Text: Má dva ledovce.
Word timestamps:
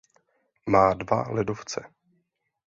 Má 0.65 0.93
dva 0.93 1.31
ledovce. 1.31 1.85